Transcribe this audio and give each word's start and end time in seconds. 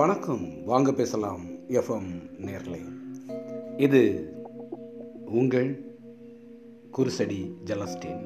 வணக்கம். 0.00 0.48
வாங்க 0.64 0.92
பேசலாம். 0.92 1.40
எஃப்எம் 1.68 2.30
நேர்லை. 2.38 2.80
இது 3.76 4.32
உங்கள் 5.26 5.94
குருசடி 6.96 7.52
ஜலஸ்டின். 7.64 8.22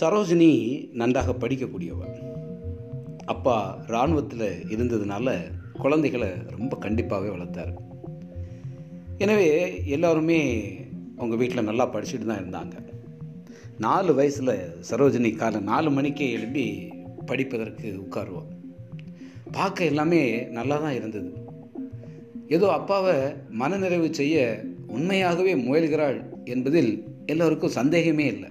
சரோஜினி 0.00 0.88
நன்றாக 0.92 1.32
படிக்கக்கூடியவள். 1.32 2.14
அப்பா 3.24 3.84
இராணுவத்தில் 3.86 4.62
இருந்ததுனால 4.68 5.40
குழந்தைகளை 5.72 6.28
ரொம்ப 6.58 6.78
கண்டிப்பாகவே 6.80 7.30
வளர்த்தார். 7.30 7.72
எனவே 9.18 9.86
எல்லாருமே 9.86 10.70
அவங்க 11.16 11.36
வீட்டில் 11.36 11.64
நல்லா 11.64 11.94
படிச்சுட்டு 11.94 12.26
தான் 12.26 12.44
இருந்தாங்க. 12.44 12.72
நாலு 13.78 14.14
வயசில் 14.14 14.74
சரோஜினி 14.90 15.36
காலை 15.36 15.60
நாலு 15.60 15.90
மணிக்கே 15.90 16.32
எழுப்பி 16.32 16.92
படிப்பதற்கு 17.26 18.08
உட்காருவோம் 18.08 18.58
பார்க்க 19.52 19.84
எல்லாமே 19.84 20.42
நல்லா 20.42 20.76
தான் 20.76 20.92
இருந்தது. 20.92 21.30
ஏதோ 22.48 22.72
அப்பாவை 22.72 23.14
மனநிறைவு 23.50 24.14
செய்ய 24.14 24.64
உண்மையாகவே 24.86 25.54
முயல்கிறாள் 25.54 26.18
என்பதில் 26.44 26.92
எல்லோருக்கும் 27.26 27.70
சந்தேகமே 27.70 28.26
இல்லை. 28.26 28.48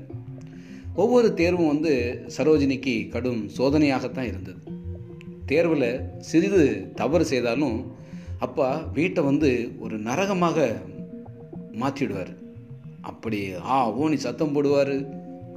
ஒவ்வொரு 0.95 1.33
தேர்வும் 1.33 1.67
வந்து 1.67 2.23
சரோஜினிக்கு 2.37 3.09
கடும் 3.09 3.49
சோதனையாகத்தான் 3.57 4.29
இருந்தது. 4.31 4.61
தேர்வில் 5.45 6.01
சிறிது 6.17 6.91
தவறு 6.95 7.25
செய்தாலும் 7.25 7.77
அப்பா 8.39 8.75
வீட்டை 8.75 9.23
வந்து 9.23 9.71
ஒரு 9.79 9.97
நரகமாக 9.99 10.75
மாற்றிடுவார். 11.79 12.33
அப்படி 13.01 13.51
ஆ 13.65 13.89
ஓனி 13.91 14.15
சத்தம் 14.15 14.53
போடுவார் 14.55 14.95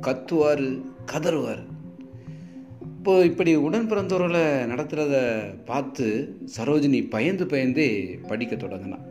கத்துவார் 0.01 0.83
கதறுவார். 1.13 1.63
இப்போ 3.03 3.25
இப்படி 3.25 3.55
உடன் 3.55 3.91
பிறந்தவர்களை 3.91 4.41
நடத்துகிறத 4.73 5.15
பார்த்து 5.65 6.37
சரோஜினி 6.57 7.11
பயந்து 7.11 7.47
பயந்து 7.47 8.19
படிக்க 8.29 8.57
தொடங்கினான் 8.57 9.07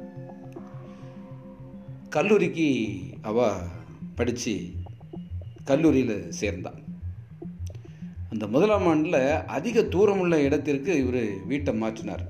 கல்லூரிக்கு 2.10 3.00
அவ 3.22 3.58
படித்து 4.16 4.62
கல்லூரியில் 5.64 6.32
சேர்ந்தான் 6.32 6.80
அந்த 8.30 8.48
முதலாம் 8.48 8.88
ஆண்டில் 8.88 9.46
அதிக 9.46 9.84
தூரம் 9.84 10.20
உள்ள 10.20 10.42
இடத்திற்கு 10.42 11.08
இவர் 11.08 11.46
வீட்டை 11.46 11.82
மாற்றினார். 11.82 12.26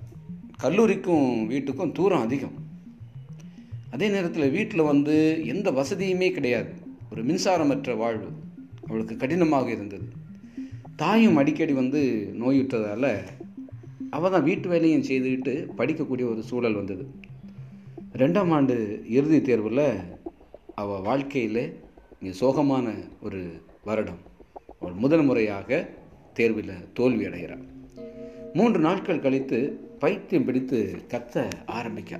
கல்லூரிக்கும் 0.57 1.49
வீட்டுக்கும் 1.49 1.91
தூரம் 1.91 2.21
அதிகம். 2.21 2.53
அதே 3.91 4.09
நேரத்தில் 4.09 4.49
வீட்டில் 4.49 4.81
வந்து 4.81 5.41
எந்த 5.45 5.71
வசதியுமே 5.71 6.31
கிடையாது. 6.31 6.73
ஒரு 7.11 7.25
மின்சாரமற்ற 7.25 7.97
வாழ்வு. 7.97 8.27
அவளுக்கு 8.87 9.15
கடினமாக 9.15 9.71
இருந்தது. 9.71 10.19
தாயும் 11.01 11.37
அடிக்கடி 11.41 11.73
வந்து 11.73 12.01
நோயுற்றதால் 12.39 13.11
அவள் 14.15 14.33
தான் 14.33 14.45
வீட்டு 14.47 14.67
வேலையும் 14.69 15.05
செய்துக்கிட்டு 15.09 15.53
படிக்கக்கூடிய 15.77 16.25
ஒரு 16.31 16.41
சூழல் 16.49 16.77
வந்தது. 16.79 17.03
ரெண்டாம் 18.21 18.51
ஆண்டு 18.55 18.75
இறுதி 19.17 19.39
தேர்வில் 19.41 19.85
அவள் 20.81 21.05
வாழ்க்கையில் 21.07 21.63
இங்கே 22.19 22.33
சோகமான 22.41 22.87
ஒரு 23.21 23.41
வருடம். 23.83 24.21
அவள் 24.79 24.97
முதல் 25.03 25.25
முறையாக 25.29 25.79
தேர்வில் 26.33 26.73
தோல்வி 26.93 27.25
அடைகிறாள். 27.25 27.63
மூன்று 28.53 28.79
நாட்கள் 28.79 29.23
கழித்து 29.25 29.59
பைத்தியம் 29.99 30.45
பிடித்து 30.45 30.79
கத்த 31.13 31.45
ஆரம்பிக்க 31.77 32.19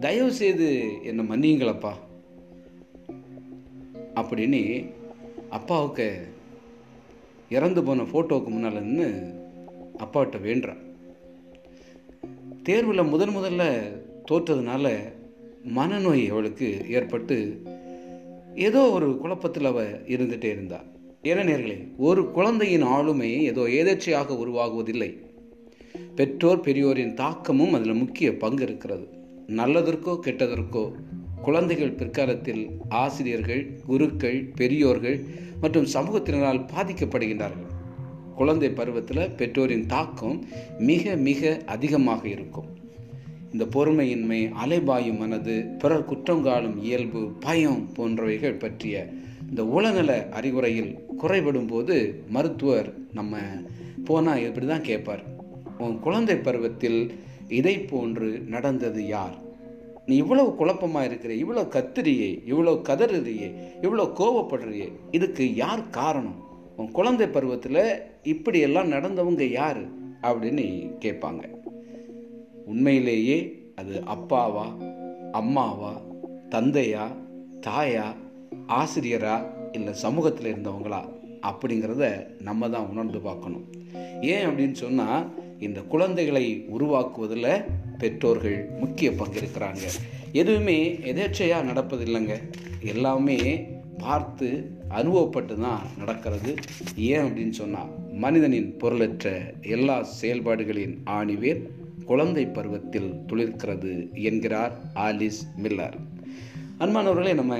தயவு 0.00 0.32
செய்து 0.40 0.68
என்னை 1.02 1.24
மன்னியுங்களப்பா 1.30 1.92
அப்படின்னு 4.20 4.62
அப்பாவுக்கு 5.58 6.08
இறந்து 7.54 7.82
போன 7.82 8.02
ஃபோட்டோவுக்கு 8.02 8.48
முன்னால் 8.48 8.82
நின்று 8.82 9.08
அப்பாவிட்ட 9.98 10.36
வேண்டுறான் 10.46 10.82
தேர்வில் 12.62 13.02
முதன் 13.04 13.36
முதல்ல 13.36 13.64
தோற்றதுனால 14.28 14.92
மனநோய் 15.76 16.24
அவளுக்கு 16.30 16.68
ஏற்பட்டு 16.90 17.36
ஏதோ 18.66 18.82
ஒரு 18.90 19.08
குழப்பத்தில் 19.18 19.64
அவள் 19.64 19.92
இருந்துகிட்டே 20.06 20.50
இருந்தாள் 20.56 20.88
என்ன 21.22 21.44
நேர்களே 21.44 21.76
ஒரு 21.98 22.22
குழந்தையின் 22.30 22.86
ஆளுமை 22.94 23.28
ஏதோ 23.44 23.62
ஏதேச்சையாக 23.78 24.34
உருவாகுவதில்லை. 24.42 25.10
பெற்றோர் 26.16 26.60
பெரியோரின் 26.60 27.14
தாக்கமும் 27.14 27.72
அதில் 27.72 27.94
முக்கிய 27.94 28.28
பங்கு 28.36 28.62
இருக்கிறது. 28.62 29.06
நல்லதற்கோ 29.56 30.12
கெட்டதற்கோ 30.26 30.84
குழந்தைகள் 31.42 31.92
பிற்காலத்தில் 31.92 32.62
ஆசிரியர்கள் 32.88 33.62
குருக்கள் 33.86 34.38
பெரியோர்கள் 34.56 35.16
மற்றும் 35.64 35.90
சமூகத்தினரால் 35.94 36.66
பாதிக்கப்படுகின்றார்கள். 36.74 37.70
குழந்தை 38.38 38.70
பருவத்தில் 38.70 39.30
பெற்றோரின் 39.36 39.86
தாக்கம் 39.86 40.38
மிக 40.78 41.14
மிக 41.28 41.60
அதிகமாக 41.74 42.22
இருக்கும். 42.28 42.70
இந்த 43.52 43.64
பொறுமையின்மை 43.74 44.38
அலைபாயும் 44.62 45.18
மனது 45.18 45.54
பிறர் 45.78 46.08
குற்றங்காலும் 46.08 46.76
இயல்பு 46.82 47.20
பயம் 47.40 47.82
போன்றவைகள் 47.96 48.58
பற்றிய 48.58 49.04
இந்த 49.48 49.62
உளநல 49.76 50.12
அறிவுரையில் 50.38 50.92
குறைபடும் 51.16 51.68
போது 51.72 51.96
மருத்துவர் 52.28 52.88
நம்ம 53.12 53.42
போனால் 54.08 54.44
இப்படி 54.48 54.66
தான் 54.66 54.88
கேட்பார். 54.90 55.22
உன் 55.78 55.96
குழந்தை 55.98 56.36
பருவத்தில் 56.36 57.00
இதை 57.48 57.76
போன்று 57.92 58.28
நடந்தது 58.54 59.02
யார்? 59.06 59.36
நீ 60.06 60.16
இவ்வளவு 60.16 60.54
குழப்பமாக 60.54 61.06
இருக்கிற 61.06 61.34
இவ்வளோ 61.34 61.66
கத்துறியே 61.66 62.42
இவ்வளோ 62.48 62.80
கதறியே 62.82 63.54
இவ்வளோ 63.82 64.04
கோவப்படுறியே 64.18 64.92
இதுக்கு 65.10 65.54
யார் 65.54 65.90
காரணம்? 65.90 66.42
உன் 66.76 66.90
குழந்தை 66.90 67.26
பருவத்தில் 67.26 68.00
இப்படியெல்லாம் 68.22 68.92
நடந்தவங்க 68.92 69.50
யார்? 69.50 69.82
அப்படின்னு 70.22 70.92
கேட்பாங்க. 71.00 71.48
உண்மையிலேயே 72.64 73.62
அது 73.76 74.02
அப்பாவா 74.06 74.66
அம்மாவா 75.32 76.00
தந்தையா 76.50 77.06
தாயா 77.60 78.04
ஆசிரியரா 78.68 79.44
இல்லை 79.72 79.92
சமூகத்தில் 79.92 80.54
இருந்தவங்களா? 80.54 81.08
அப்படிங்கிறத 81.42 82.26
நம்ம 82.40 82.68
தான் 82.68 82.88
உணர்ந்து 82.88 83.20
பார்க்கணும். 83.20 83.64
ஏன் 84.20 84.46
அப்படின்னு 84.46 84.72
சொன்னால் 84.72 85.26
இந்த 85.60 85.80
குழந்தைகளை 85.80 86.64
உருவாக்குவதில் 86.78 87.64
பெற்றோர்கள் 87.98 88.68
முக்கிய 88.78 89.12
பங்கு 89.12 89.40
இருக்கிறாங்க 89.40 89.86
எதுவுமே 90.32 90.78
எதேச்சையாக 90.92 91.66
நடப்பதில்லைங்க. 91.70 92.34
எல்லாமே 92.80 93.66
பார்த்து 93.98 94.70
அனுபவப்பட்டு 94.88 95.60
தான் 95.60 95.82
நடக்கிறது. 95.98 96.54
ஏன் 96.96 97.20
அப்படின்னு 97.20 97.50
சொன்னால் 97.50 97.90
மனிதனின் 98.12 98.76
பொருளற்ற 98.76 99.54
எல்லா 99.60 100.02
செயல்பாடுகளின் 100.02 100.96
ஆணிவேர் 101.06 101.62
குழந்தை 102.04 102.46
பருவத்தில் 102.46 103.10
துளிர்க்கிறது 103.28 104.12
என்கிறார் 104.12 104.72
ஆலிஸ் 104.94 105.40
மில்லர். 105.62 105.96
அன்பானவர்களே 106.78 107.34
நம்ம 107.34 107.56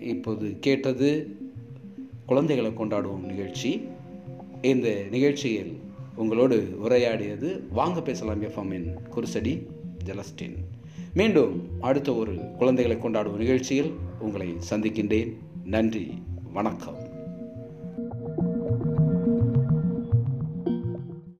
இப்போது 0.00 0.56
கேட்டது 0.60 1.36
குழந்தைகளை 2.26 2.70
கொண்டாடுவோம் 2.70 3.26
நிகழ்ச்சி. 3.26 3.80
இந்த 4.62 4.88
நிகழ்ச்சியில் 5.10 5.72
உங்களோடு 6.20 6.76
உரையாடியது 6.78 7.62
வாங்க 7.70 8.02
பேசலாம் 8.02 8.42
எஃப்எம்மின் 8.42 8.92
குருசடி 9.14 9.66
ஜலஸ்டின். 10.04 10.56
மீண்டும் 11.14 11.68
அடுத்த 11.80 12.14
ஒரு 12.14 12.34
குழந்தைகளை 12.58 13.00
கொண்டாடும் 13.00 13.36
நிகழ்ச்சியில் 13.36 13.92
உங்களை 14.20 14.54
சந்திக்கின்றேன். 14.70 15.36
நன்றி. 15.64 16.22
வணக்கம். 16.52 17.09